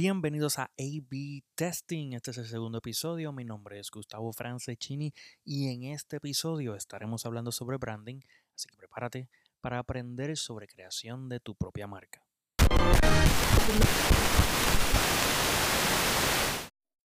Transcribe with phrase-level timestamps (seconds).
[0.00, 2.12] Bienvenidos a AB Testing.
[2.12, 3.32] Este es el segundo episodio.
[3.32, 5.12] Mi nombre es Gustavo Francescini
[5.44, 8.20] y en este episodio estaremos hablando sobre branding.
[8.54, 9.28] Así que prepárate
[9.60, 12.24] para aprender sobre creación de tu propia marca.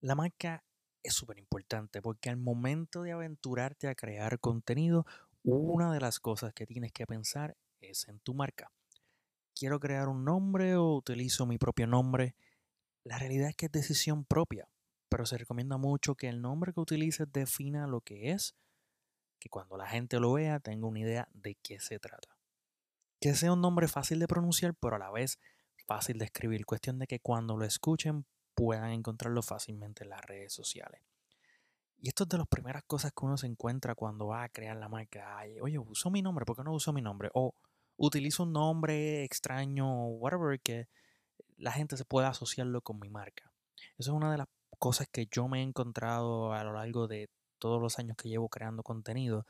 [0.02, 0.63] La marca
[1.03, 5.05] es súper importante porque al momento de aventurarte a crear contenido,
[5.44, 8.72] una de las cosas que tienes que pensar es en tu marca.
[9.53, 12.34] ¿Quiero crear un nombre o utilizo mi propio nombre?
[13.03, 14.67] La realidad es que es decisión propia,
[15.09, 18.55] pero se recomienda mucho que el nombre que utilices defina lo que es,
[19.39, 22.37] que cuando la gente lo vea tenga una idea de qué se trata.
[23.19, 25.39] Que sea un nombre fácil de pronunciar, pero a la vez
[25.87, 26.65] fácil de escribir.
[26.65, 31.02] Cuestión de que cuando lo escuchen puedan encontrarlo fácilmente en las redes sociales.
[31.97, 34.75] Y esto es de las primeras cosas que uno se encuentra cuando va a crear
[34.77, 35.39] la marca.
[35.61, 37.30] oye, uso mi nombre, ¿por qué no uso mi nombre?
[37.33, 37.53] O
[37.97, 40.88] utilizo un nombre extraño, whatever, que
[41.58, 43.52] la gente se pueda asociarlo con mi marca.
[43.97, 44.47] Eso es una de las
[44.80, 48.50] cosas que yo me he encontrado a lo largo de todos los años que llevo
[48.50, 49.45] creando contenido.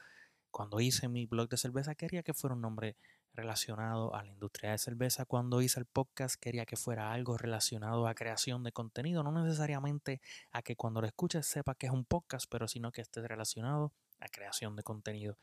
[0.52, 2.98] Cuando hice mi blog de cerveza quería que fuera un nombre
[3.34, 5.26] relacionado a la industria de cerveza.
[5.26, 10.22] Cuando hice el podcast quería que fuera algo relacionado a creación de contenido, no necesariamente
[10.52, 13.94] a que cuando lo escuches sepa que es un podcast, pero sino que esté relacionado
[14.20, 15.38] a creación de contenido.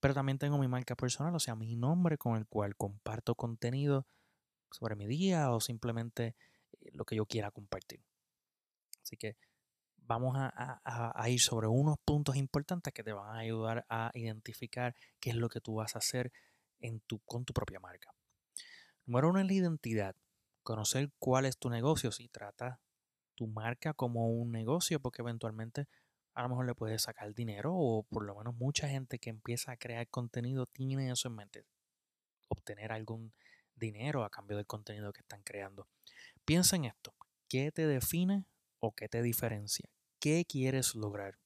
[0.00, 4.06] Pero también tengo mi marca personal, o sea, mi nombre con el cual comparto contenido
[4.70, 6.34] sobre mi día o simplemente
[6.80, 8.00] eh, lo que yo quiera compartir.
[9.02, 9.36] Así que
[9.96, 14.94] vamos a, a, ir sobre unos puntos importantes que te van a ayudar a identificar
[15.20, 16.32] qué es lo que tú vas a hacer
[16.80, 18.14] en tu, con tu propia marca.
[19.04, 20.16] Número uno es la identidad.
[20.62, 22.10] Conocer cuál es tu negocio.
[22.10, 22.80] Si trata
[23.34, 25.86] tu marca como un negocio, porque eventualmente
[26.34, 29.72] a lo mejor le puedes sacar dinero o por lo menos mucha gente que empieza
[29.72, 31.64] a crear contenido tiene eso en mente.
[32.48, 33.32] Obtener algún
[33.78, 35.88] dinero a cambio del contenido que están creando.
[36.44, 37.14] Piensa en esto.
[37.48, 38.44] ¿Qué te define
[38.80, 39.88] o qué te diferencia?
[40.20, 41.38] ¿Qué quieres lograr?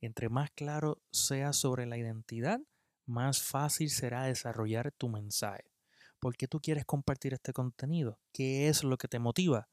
[0.00, 2.60] Entre más claro sea sobre la identidad,
[3.06, 5.70] más fácil será desarrollar tu mensaje.
[6.18, 8.18] ¿Por qué tú quieres compartir este contenido?
[8.32, 9.68] ¿Qué es lo que te motiva?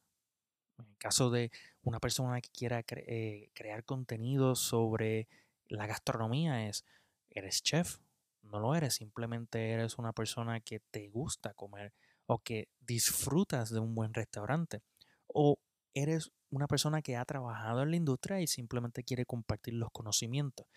[0.78, 1.52] En el caso de
[1.84, 5.28] una persona que quiera eh, crear contenido sobre
[5.68, 6.86] la gastronomía es,
[7.30, 8.00] ¿eres chef?
[8.48, 11.94] No lo eres, simplemente eres una persona que te gusta comer
[12.26, 14.82] o que disfrutas de un buen restaurante.
[15.28, 15.58] O
[15.94, 20.68] eres una persona que ha trabajado en la industria y simplemente quiere compartir los conocimientos.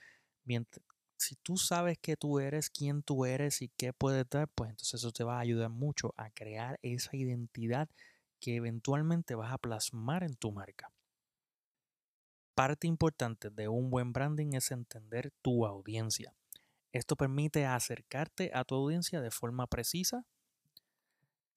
[0.44, 0.84] Mientras,
[1.16, 4.94] si tú sabes que tú eres, quién tú eres y qué puedes dar, pues entonces
[4.94, 7.88] eso te va a ayudar mucho a crear esa identidad
[8.40, 10.90] que eventualmente vas a plasmar en tu marca.
[12.54, 16.34] Parte importante de un buen branding es entender tu audiencia.
[16.92, 20.24] Esto permite acercarte a tu audiencia de forma precisa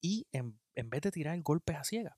[0.01, 2.17] y en, en vez de tirar golpes a ciegas,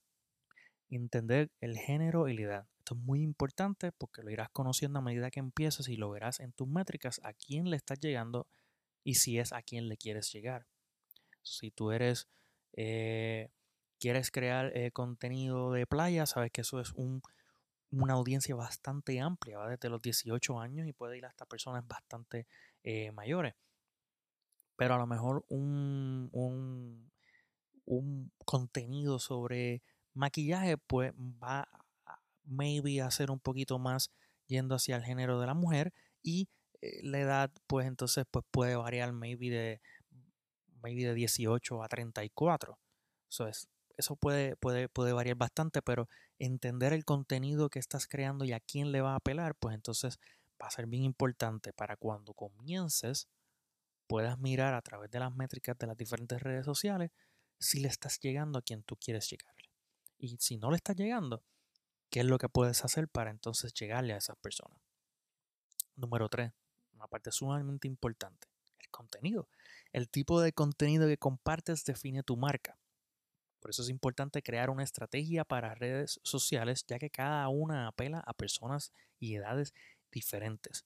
[0.89, 2.67] entender el género y la edad.
[2.79, 6.39] Esto es muy importante porque lo irás conociendo a medida que empieces y lo verás
[6.39, 8.47] en tus métricas a quién le estás llegando
[9.03, 10.67] y si es a quién le quieres llegar.
[11.41, 12.27] Si tú eres,
[12.73, 13.49] eh,
[13.99, 16.91] quieres crear eh, contenido de playa, sabes que eso es
[18.01, 22.47] una audiencia bastante amplia, va desde los 18 años y puede ir hasta personas bastante
[22.83, 23.56] eh, mayores.
[24.75, 27.11] Pero a lo mejor un, un,
[27.85, 29.81] un contenido sobre
[30.13, 31.67] maquillaje pues va
[32.44, 34.12] maybe hacer un poquito más
[34.47, 36.50] yendo hacia el género de la mujer y
[36.81, 39.81] eh, la edad pues entonces pues puede variar maybe de
[40.81, 42.79] maybe de 18 a 34
[43.29, 43.67] eso es
[43.97, 48.59] eso puede, puede, puede variar bastante pero entender el contenido que estás creando y a
[48.59, 50.19] quién le va a apelar pues entonces
[50.61, 53.28] va a ser bien importante para cuando comiences
[54.07, 57.12] puedas mirar a través de las métricas de las diferentes redes sociales
[57.59, 59.69] si le estás llegando a quien tú quieres llegarle
[60.18, 61.44] y si no le estás llegando
[62.09, 64.80] ¿Qué es lo que puedes hacer para entonces llegarle a esas personas?
[65.95, 66.51] Número 3,
[66.94, 68.47] una parte sumamente importante,
[68.80, 69.50] el contenido.
[69.92, 72.77] El tipo de contenido que compartes define tu marca.
[73.65, 78.19] Por eso es importante crear una estrategia para redes sociales, ya que cada una apela
[78.19, 79.73] a personas y edades
[80.12, 80.85] diferentes.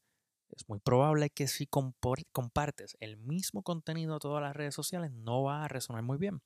[0.56, 5.44] Es muy probable que si compartes el mismo contenido a todas las redes sociales no
[5.44, 6.42] va a resonar muy bien.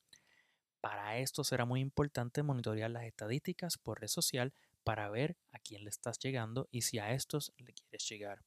[0.82, 5.84] Para esto será muy importante monitorear las estadísticas por red social para ver a quién
[5.84, 8.42] le estás llegando y si a estos le quieres llegar.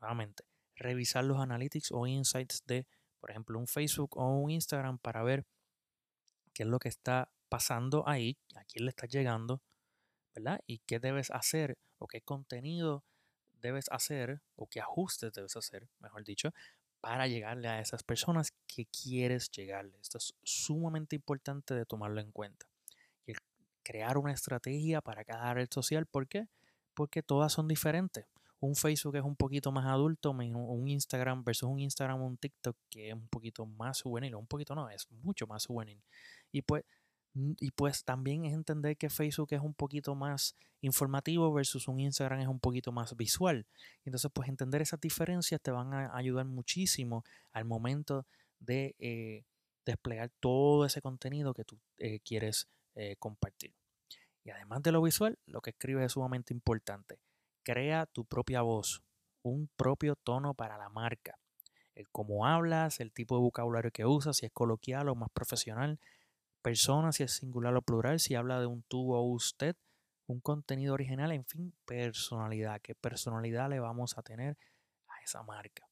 [0.00, 0.42] Nuevamente,
[0.74, 2.86] revisar los analytics o insights de,
[3.20, 5.44] por ejemplo, un Facebook o un Instagram para ver
[6.58, 9.62] qué es lo que está pasando ahí, a quién le estás llegando,
[10.34, 10.60] ¿verdad?
[10.66, 13.04] Y qué debes hacer o qué contenido
[13.52, 16.52] debes hacer o qué ajustes debes hacer, mejor dicho,
[17.00, 20.00] para llegarle a esas personas que quieres llegarle.
[20.00, 22.66] Esto es sumamente importante de tomarlo en cuenta.
[23.24, 23.34] Y
[23.84, 26.06] crear una estrategia para cada red social.
[26.06, 26.48] ¿Por qué?
[26.92, 28.26] Porque todas son diferentes.
[28.58, 32.76] Un Facebook es un poquito más adulto, un Instagram versus un Instagram o un TikTok
[32.90, 34.34] que es un poquito más juvenil.
[34.34, 36.02] Un poquito no, es mucho más juvenil.
[36.52, 36.84] Y pues
[37.58, 42.40] y pues también es entender que Facebook es un poquito más informativo versus un Instagram
[42.40, 43.66] es un poquito más visual.
[44.04, 48.26] Entonces, pues entender esas diferencias te van a ayudar muchísimo al momento
[48.58, 49.44] de eh,
[49.84, 53.72] desplegar todo ese contenido que tú eh, quieres eh, compartir.
[54.44, 57.20] Y además de lo visual, lo que escribes es sumamente importante.
[57.62, 59.02] Crea tu propia voz,
[59.42, 61.38] un propio tono para la marca.
[61.94, 65.98] El cómo hablas, el tipo de vocabulario que usas, si es coloquial o más profesional,
[66.62, 69.76] persona, si es singular o plural, si habla de un tú o usted,
[70.26, 72.80] un contenido original, en fin, personalidad.
[72.82, 74.58] ¿Qué personalidad le vamos a tener
[75.06, 75.88] a esa marca?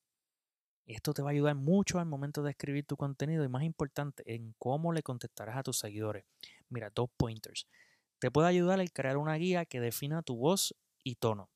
[0.84, 3.64] Y esto te va a ayudar mucho al momento de escribir tu contenido y más
[3.64, 6.24] importante, en cómo le contestarás a tus seguidores.
[6.68, 7.66] Mira, dos pointers.
[8.18, 11.50] Te puede ayudar el crear una guía que defina tu voz y tono.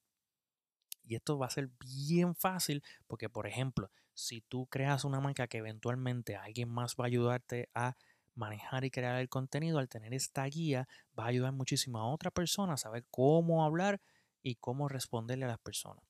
[1.04, 5.48] Y esto va a ser bien fácil porque, por ejemplo, si tú creas una marca
[5.48, 7.96] que eventualmente alguien más va a ayudarte a
[8.35, 10.88] manejar y crear el contenido, al tener esta guía,
[11.19, 14.00] va a ayudar muchísimo a otra persona a saber cómo hablar
[14.43, 16.05] y cómo responderle a las personas.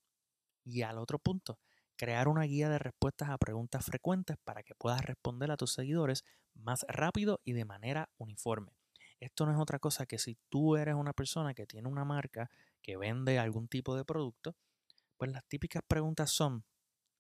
[0.65, 1.59] Y al otro punto,
[1.97, 6.25] crear una guía de respuestas a preguntas frecuentes para que puedas responder a tus seguidores
[6.55, 8.73] más rápido y de manera uniforme.
[9.19, 12.51] Esto no es otra cosa que si tú eres una persona que tiene una marca
[12.83, 14.57] que vende algún tipo de producto,
[15.19, 16.65] pues las típicas preguntas son,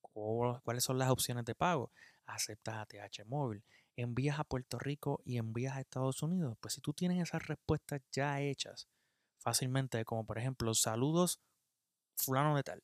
[0.00, 1.92] ¿cuáles son las opciones de pago?
[2.24, 3.62] ¿Aceptas ATH móvil?
[3.96, 8.00] Envías a Puerto Rico y envías a Estados Unidos, pues si tú tienes esas respuestas
[8.12, 8.88] ya hechas
[9.38, 11.40] fácilmente, como por ejemplo, saludos
[12.16, 12.82] fulano de tal,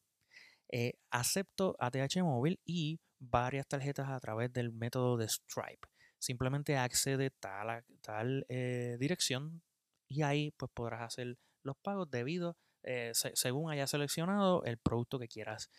[0.71, 5.89] eh, acepto ATH móvil y varias tarjetas a través del método de Stripe.
[6.19, 9.63] Simplemente accede tal, tal eh, dirección
[10.09, 15.29] y ahí pues podrás hacer los pagos debido eh, según hayas seleccionado el producto que
[15.29, 15.71] quieras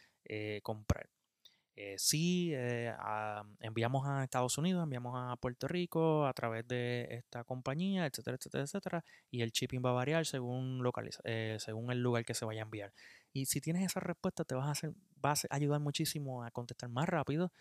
[0.62, 1.10] comprar.
[1.80, 2.92] Eh, sí, eh,
[3.60, 8.64] enviamos a Estados Unidos, enviamos a Puerto Rico a través de esta compañía, etcétera, etcétera,
[8.64, 9.06] etcétera.
[9.30, 12.62] Y el shipping va a variar según, localiza, eh, según el lugar que se vaya
[12.62, 12.94] a enviar.
[13.32, 16.90] Y si tienes esa respuesta, te vas a, hacer, vas a ayudar muchísimo a contestar
[16.90, 17.52] más rápido.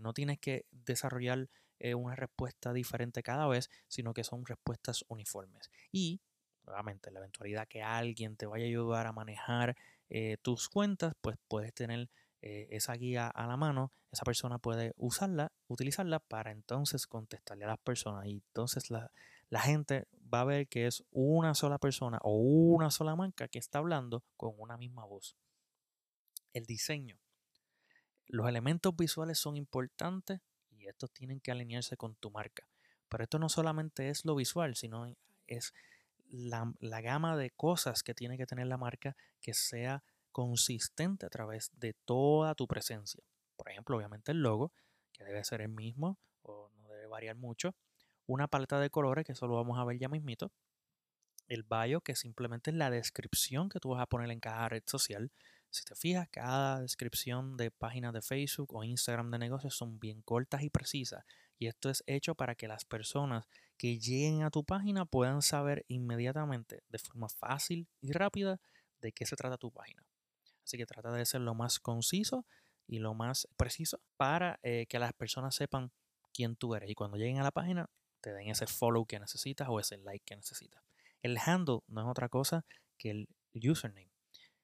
[0.00, 1.48] no tienes que desarrollar
[1.96, 5.70] una respuesta diferente cada vez, sino que son respuestas uniformes.
[5.90, 6.20] Y,
[6.66, 9.76] nuevamente, la eventualidad que alguien te vaya a ayudar a manejar
[10.42, 12.08] tus cuentas, pues puedes tener
[12.46, 17.68] eh, esa guía a la mano, esa persona puede usarla, utilizarla para entonces contestarle a
[17.68, 18.26] las personas.
[18.26, 19.10] Y entonces la,
[19.48, 23.58] la gente va a ver que es una sola persona o una sola marca que
[23.58, 25.38] está hablando con una misma voz.
[26.52, 27.18] El diseño.
[28.26, 32.68] Los elementos visuales son importantes y estos tienen que alinearse con tu marca.
[33.08, 35.06] Pero esto no solamente es lo visual, sino
[35.46, 35.72] es
[36.28, 41.30] la, la gama de cosas que tiene que tener la marca que sea consistente a
[41.30, 43.22] través de toda tu presencia.
[43.56, 44.72] Por ejemplo, obviamente el logo,
[45.12, 47.76] que debe ser el mismo o no debe variar mucho.
[48.26, 50.50] Una paleta de colores, que eso lo vamos a ver ya mismito.
[51.46, 54.82] El bio, que simplemente es la descripción que tú vas a poner en cada red
[54.86, 55.30] social.
[55.70, 60.20] Si te fijas, cada descripción de páginas de Facebook o Instagram de negocios son bien
[60.22, 61.24] cortas y precisas.
[61.60, 65.84] Y esto es hecho para que las personas que lleguen a tu página puedan saber
[65.86, 68.58] inmediatamente, de forma fácil y rápida,
[69.00, 70.04] de qué se trata tu página.
[70.64, 72.46] Así que trata de ser lo más conciso
[72.86, 75.92] y lo más preciso para eh, que las personas sepan
[76.32, 76.90] quién tú eres.
[76.90, 77.88] Y cuando lleguen a la página,
[78.20, 80.82] te den ese follow que necesitas o ese like que necesitas.
[81.22, 82.64] El handle no es otra cosa
[82.98, 84.10] que el username.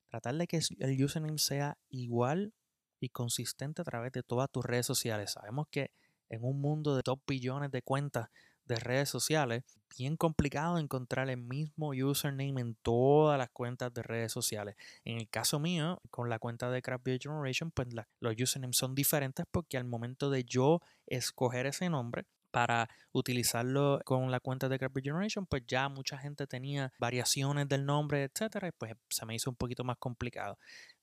[0.08, 2.52] Tratar de que el username sea igual
[2.98, 5.32] y consistente a través de todas tus redes sociales.
[5.32, 5.92] Sabemos que
[6.28, 8.28] en un mundo de 2 billones de cuentas
[8.70, 9.64] de redes sociales,
[9.98, 14.76] bien complicado encontrar el mismo username en todas las cuentas de redes sociales.
[15.04, 17.88] En el caso mío, con la cuenta de Craft Generation, pues
[18.20, 24.30] los usernames son diferentes porque al momento de yo escoger ese nombre, para utilizarlo con
[24.30, 28.72] la cuenta de Craft Generation, pues ya mucha gente tenía variaciones del nombre, etcétera, y
[28.72, 30.58] pues se me hizo un poquito más complicado.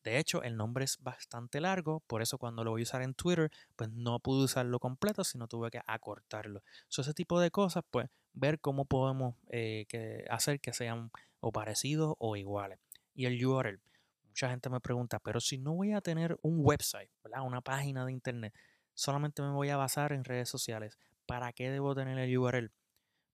[0.07, 3.13] De hecho, el nombre es bastante largo, por eso cuando lo voy a usar en
[3.13, 6.63] Twitter, pues no pude usarlo completo, sino tuve que acortarlo.
[6.87, 9.85] So, ese tipo de cosas, pues ver cómo podemos eh,
[10.29, 11.11] hacer que sean
[11.41, 12.79] o parecidos o iguales.
[13.15, 13.81] Y el URL.
[14.29, 17.11] Mucha gente me pregunta, pero si no voy a tener un website,
[17.43, 18.55] una página de internet,
[18.93, 22.71] solamente me voy a basar en redes sociales, ¿para qué debo tener el URL?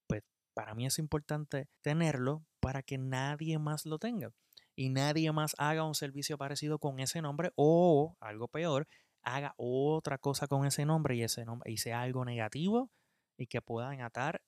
[0.08, 0.24] Pues
[0.56, 4.34] para mí es importante tenerlo para que nadie más lo tenga
[4.76, 8.88] y nadie más haga un servicio parecido con ese nombre o, algo peor,
[9.22, 12.90] haga otra cosa con ese nombre y ese nombre y sea algo negativo
[13.38, 14.42] y que puedan atar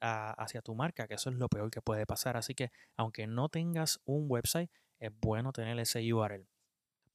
[0.00, 2.36] hacia tu marca, que eso es lo peor que puede pasar.
[2.36, 6.46] Así que aunque no tengas un website, es bueno tener ese URL.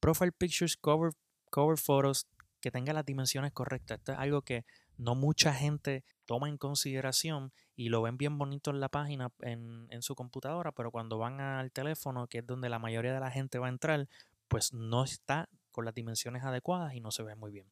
[0.00, 1.12] Profile Pictures, Cover,
[1.50, 2.26] cover Photos,
[2.60, 3.98] que tenga las dimensiones correctas.
[3.98, 4.64] Esto es algo que
[4.96, 9.86] no mucha gente toma en consideración y lo ven bien bonito en la página, en,
[9.90, 13.30] en, su computadora, pero cuando van al teléfono, que es donde la mayoría de la
[13.30, 14.08] gente va a entrar,
[14.48, 17.66] pues no está con las dimensiones adecuadas y no se ve muy bien.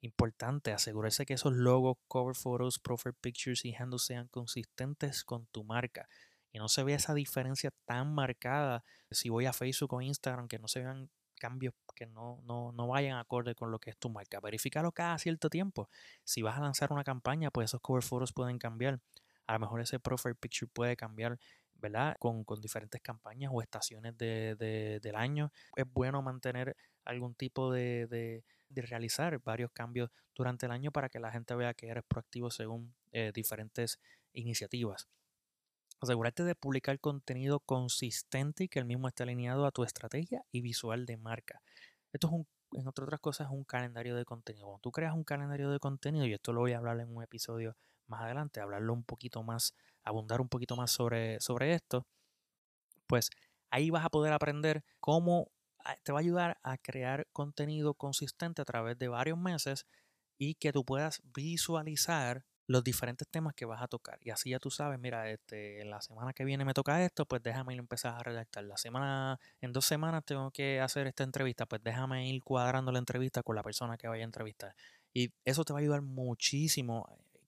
[0.00, 5.64] Importante, asegurarse que esos logos, cover photos, profile pictures y handles sean consistentes con tu
[5.64, 6.08] marca
[6.54, 8.84] y no se vea esa diferencia tan marcada.
[9.10, 12.86] Si voy a Facebook o Instagram, que no se vean cambios que no, no, no
[12.86, 14.38] vayan acorde con lo que es tu marca.
[14.40, 15.90] Verifícalo cada cierto tiempo.
[16.22, 19.00] Si vas a lanzar una campaña, pues esos cover photos pueden cambiar.
[19.46, 21.38] A lo mejor ese profile picture puede cambiar,
[21.74, 22.16] ¿verdad?
[22.18, 24.56] Con, diferentes campañas o estaciones de,
[25.02, 25.52] del año.
[25.76, 28.42] Es bueno mantener algún tipo de, de,
[28.82, 32.94] realizar varios cambios durante el año para que la gente vea que eres proactivo según
[33.12, 34.00] eh, diferentes
[34.32, 35.06] iniciativas.
[36.00, 40.60] Asegurarte de publicar contenido consistente y que el mismo esté alineado a tu estrategia y
[40.60, 41.62] visual de marca.
[42.12, 44.66] Esto es un, en otras cosas, un calendario de contenido.
[44.66, 47.22] Cuando tú creas un calendario de contenido, y esto lo voy a hablar en un
[47.22, 47.76] episodio
[48.08, 52.06] más adelante, hablarlo un poquito más, abundar un poquito más sobre, sobre esto,
[53.06, 53.30] pues
[53.70, 55.50] ahí vas a poder aprender cómo
[55.84, 59.86] ah, te va a ayudar a crear contenido consistente a través de varios meses
[60.38, 64.18] y que tú puedas visualizar los diferentes temas que vas a tocar.
[64.22, 67.42] Y así ya tú sabes, mira, este, la semana que viene me toca esto, pues
[67.42, 68.64] déjame ir empezar a redactar.
[68.64, 72.98] La semana, en dos semanas tengo que hacer esta entrevista, pues déjame ir cuadrando la
[72.98, 74.74] entrevista con la persona que vaya a entrevistar.
[75.12, 77.06] Y eso te va a ayudar muchísimo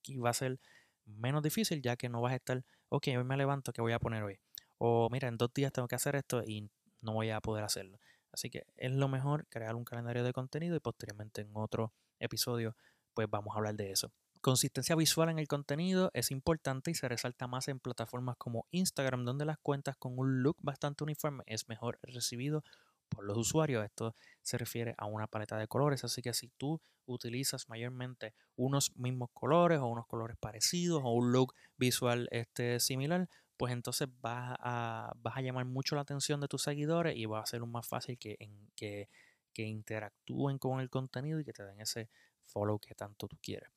[0.09, 0.59] y va a ser
[1.05, 3.99] menos difícil ya que no vas a estar, ok, hoy me levanto, ¿qué voy a
[3.99, 4.39] poner hoy?
[4.77, 6.69] O mira, en dos días tengo que hacer esto y
[7.01, 7.99] no voy a poder hacerlo.
[8.31, 12.75] Así que es lo mejor crear un calendario de contenido y posteriormente en otro episodio
[13.13, 14.11] pues vamos a hablar de eso.
[14.41, 19.25] Consistencia visual en el contenido es importante y se resalta más en plataformas como Instagram,
[19.25, 22.63] donde las cuentas con un look bastante uniforme es mejor recibido
[23.09, 23.83] por los usuarios.
[23.83, 28.95] Esto se refiere a una paleta de colores, así que si tú utilizas mayormente unos
[28.97, 34.55] mismos colores o unos colores parecidos o un look visual este, similar, pues entonces vas
[34.59, 37.87] a, vas a llamar mucho la atención de tus seguidores y va a ser más
[37.87, 38.37] fácil que,
[38.75, 39.09] que,
[39.53, 42.09] que interactúen con el contenido y que te den ese
[42.45, 43.76] follow que tanto tú quieres.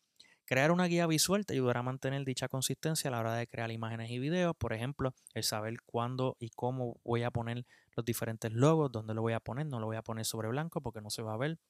[0.50, 3.70] Crear una guía visual te ayudará a mantener dicha consistencia a la hora de crear
[3.70, 4.56] imágenes y videos.
[4.56, 7.64] Por ejemplo, el saber cuándo y cómo voy a poner
[7.94, 9.66] los diferentes logos, dónde lo voy a poner.
[9.66, 11.60] No lo voy a poner sobre blanco porque no se va a ver.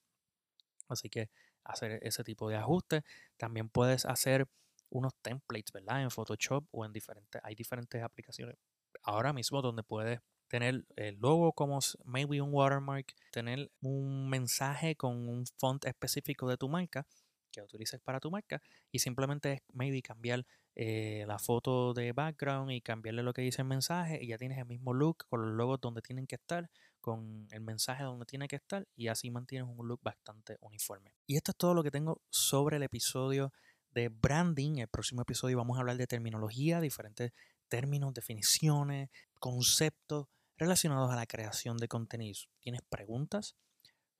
[0.89, 1.29] Así que
[1.63, 3.03] hacer ese tipo de ajustes.
[3.37, 4.49] También puedes hacer
[4.89, 6.01] unos templates, ¿verdad?
[6.01, 8.57] En Photoshop o en diferentes, hay diferentes aplicaciones
[9.03, 15.29] ahora mismo donde puedes tener el logo como maybe un watermark, tener un mensaje con
[15.29, 17.07] un font específico de tu marca
[17.51, 22.71] que utilices para tu marca y simplemente es maybe cambiar eh, la foto de background
[22.71, 25.55] y cambiarle lo que dice el mensaje y ya tienes el mismo look con los
[25.55, 29.69] logos donde tienen que estar, con el mensaje donde tiene que estar y así mantienes
[29.69, 31.13] un look bastante uniforme.
[31.27, 33.53] Y esto es todo lo que tengo sobre el episodio
[33.91, 34.79] de branding.
[34.79, 37.33] El próximo episodio vamos a hablar de terminología, diferentes
[37.69, 40.27] términos, definiciones, conceptos
[40.57, 42.49] relacionados a la creación de contenidos.
[42.61, 43.57] ¿Tienes preguntas?